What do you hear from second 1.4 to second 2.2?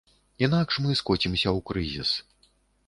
ў крызіс.